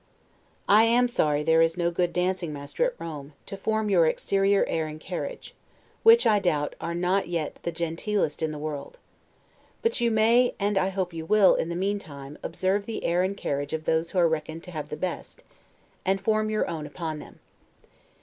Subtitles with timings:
[0.67, 4.07] I am sorry that there is no good dancing master at Rome, to form your
[4.07, 5.53] exterior air and carriage;
[6.01, 8.97] which, I doubt, are not yet the genteelest in the world.
[9.83, 13.37] But you may, and I hope you will, in the meantime, observe the air and
[13.37, 15.43] carriage of those who are reckoned to have the best,
[16.03, 17.39] and form your own upon them.